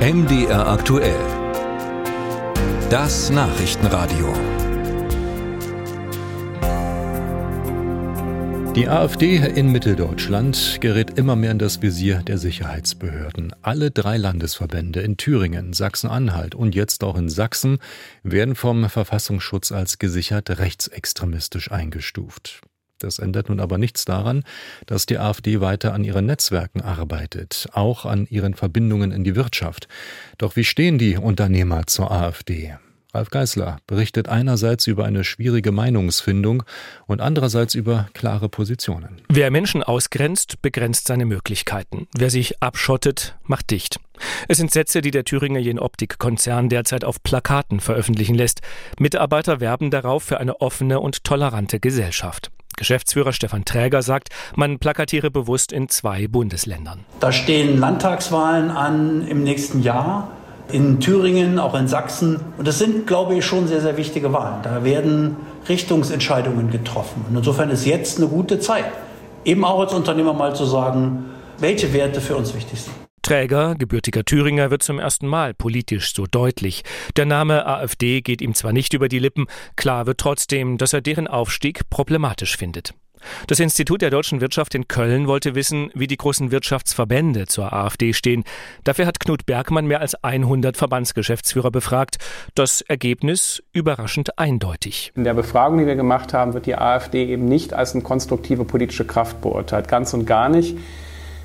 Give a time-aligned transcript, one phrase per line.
[0.00, 1.20] MDR aktuell.
[2.88, 4.32] Das Nachrichtenradio.
[8.74, 13.52] Die AfD in Mitteldeutschland gerät immer mehr in das Visier der Sicherheitsbehörden.
[13.60, 17.76] Alle drei Landesverbände in Thüringen, Sachsen-Anhalt und jetzt auch in Sachsen
[18.22, 22.62] werden vom Verfassungsschutz als gesichert rechtsextremistisch eingestuft.
[23.00, 24.44] Das ändert nun aber nichts daran,
[24.86, 29.88] dass die AfD weiter an ihren Netzwerken arbeitet, auch an ihren Verbindungen in die Wirtschaft.
[30.38, 32.74] Doch wie stehen die Unternehmer zur AfD?
[33.12, 36.62] Ralf Geißler berichtet einerseits über eine schwierige Meinungsfindung
[37.06, 39.22] und andererseits über klare Positionen.
[39.28, 42.06] Wer Menschen ausgrenzt, begrenzt seine Möglichkeiten.
[42.16, 43.98] Wer sich abschottet, macht dicht.
[44.46, 48.60] Es sind Sätze, die der Thüringer Jenoptik-Konzern derzeit auf Plakaten veröffentlichen lässt.
[48.98, 52.52] Mitarbeiter werben darauf für eine offene und tolerante Gesellschaft.
[52.80, 57.00] Geschäftsführer Stefan Träger sagt, man plakatiere bewusst in zwei Bundesländern.
[57.20, 60.30] Da stehen Landtagswahlen an im nächsten Jahr.
[60.72, 62.40] In Thüringen, auch in Sachsen.
[62.56, 64.62] Und das sind, glaube ich, schon sehr, sehr wichtige Wahlen.
[64.62, 65.36] Da werden
[65.68, 67.26] Richtungsentscheidungen getroffen.
[67.28, 68.86] Und insofern ist jetzt eine gute Zeit,
[69.44, 71.26] eben auch als Unternehmer mal zu sagen,
[71.58, 73.09] welche Werte für uns wichtig sind.
[73.30, 76.82] Träger, gebürtiger Thüringer, wird zum ersten Mal politisch so deutlich.
[77.16, 81.00] Der Name AfD geht ihm zwar nicht über die Lippen, klar wird trotzdem, dass er
[81.00, 82.92] deren Aufstieg problematisch findet.
[83.46, 88.14] Das Institut der deutschen Wirtschaft in Köln wollte wissen, wie die großen Wirtschaftsverbände zur AfD
[88.14, 88.42] stehen.
[88.82, 92.16] Dafür hat Knut Bergmann mehr als 100 Verbandsgeschäftsführer befragt.
[92.56, 95.12] Das Ergebnis überraschend eindeutig.
[95.14, 98.64] In der Befragung, die wir gemacht haben, wird die AfD eben nicht als eine konstruktive
[98.64, 99.86] politische Kraft beurteilt.
[99.86, 100.76] Ganz und gar nicht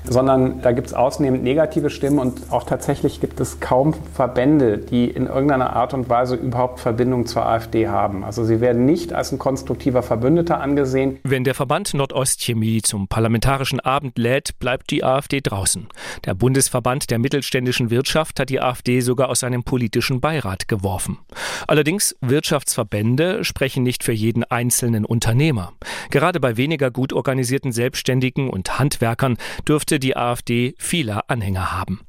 [0.08, 5.06] sondern da gibt es ausnehmend negative Stimmen und auch tatsächlich gibt es kaum Verbände, die
[5.06, 8.24] in irgendeiner Art und Weise überhaupt Verbindung zur AfD haben.
[8.24, 11.18] Also sie werden nicht als ein konstruktiver Verbündeter angesehen.
[11.24, 15.88] Wenn der Verband Nordostchemie zum parlamentarischen Abend lädt, bleibt die AfD draußen.
[16.24, 21.18] Der Bundesverband der mittelständischen Wirtschaft hat die AfD sogar aus seinem politischen Beirat geworfen.
[21.66, 25.72] Allerdings Wirtschaftsverbände sprechen nicht für jeden einzelnen Unternehmer.
[26.10, 29.36] Gerade bei weniger gut organisierten Selbstständigen und Handwerkern
[29.66, 32.00] dürfte dürfte die AfD viele Anhänger haben.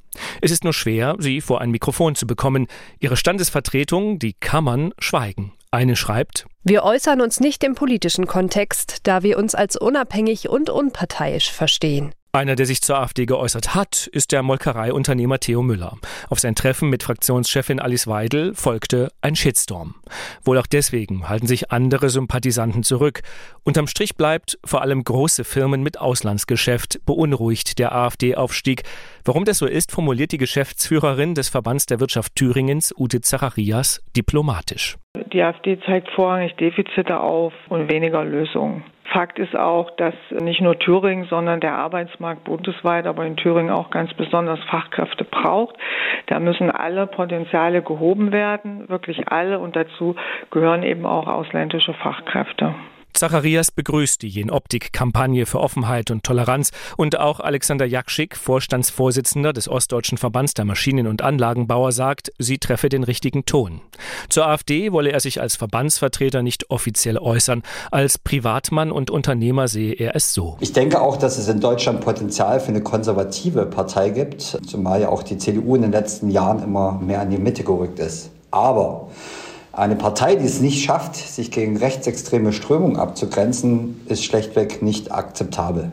[0.41, 2.67] Es ist nur schwer, sie vor ein Mikrofon zu bekommen.
[2.99, 5.53] Ihre Standesvertretung, die Kammern, schweigen.
[5.71, 10.69] Eine schreibt Wir äußern uns nicht im politischen Kontext, da wir uns als unabhängig und
[10.69, 12.13] unparteiisch verstehen.
[12.37, 15.93] Einer, der sich zur AfD geäußert hat, ist der Molkereiunternehmer Theo Müller.
[16.29, 19.95] Auf sein Treffen mit Fraktionschefin Alice Weidel folgte ein Shitstorm.
[20.45, 23.23] Wohl auch deswegen halten sich andere Sympathisanten zurück.
[23.63, 28.83] Unterm Strich bleibt, vor allem große Firmen mit Auslandsgeschäft beunruhigt der AfD-Aufstieg.
[29.25, 34.97] Warum das so ist, formuliert die Geschäftsführerin des Verbands der Wirtschaft Thüringens, Ute Zacharias, diplomatisch.
[35.33, 38.83] Die AfD zeigt vorrangig Defizite auf und weniger Lösungen.
[39.11, 43.89] Fakt ist auch, dass nicht nur Thüringen, sondern der Arbeitsmarkt bundesweit, aber in Thüringen auch
[43.89, 45.75] ganz besonders Fachkräfte braucht.
[46.27, 49.59] Da müssen alle Potenziale gehoben werden, wirklich alle.
[49.59, 50.15] Und dazu
[50.51, 52.75] gehören eben auch ausländische Fachkräfte.
[53.17, 60.19] Zacharias begrüßt die Jen-Optik-Kampagne für Offenheit und Toleranz und auch Alexander Jakschik, Vorstandsvorsitzender des Ostdeutschen
[60.19, 63.81] Verbands der Maschinen- und Anlagenbauer, sagt, sie treffe den richtigen Ton.
[64.29, 67.63] Zur AfD wolle er sich als Verbandsvertreter nicht offiziell äußern.
[67.89, 70.57] Als Privatmann und Unternehmer sehe er es so.
[70.59, 75.09] Ich denke auch, dass es in Deutschland Potenzial für eine konservative Partei gibt, zumal ja
[75.09, 78.29] auch die CDU in den letzten Jahren immer mehr an die Mitte gerückt ist.
[78.51, 79.09] Aber
[79.77, 85.91] eine Partei, die es nicht schafft, sich gegen rechtsextreme Strömungen abzugrenzen, ist schlechtweg nicht akzeptabel.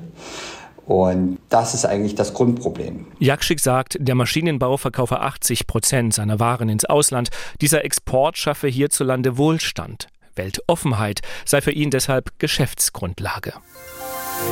[0.86, 3.06] Und das ist eigentlich das Grundproblem.
[3.18, 7.28] Jakschik sagt, der Maschinenbau verkaufe 80 Prozent seiner Waren ins Ausland.
[7.60, 10.08] Dieser Export schaffe hierzulande Wohlstand.
[10.34, 13.54] Weltoffenheit sei für ihn deshalb Geschäftsgrundlage.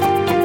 [0.00, 0.41] Musik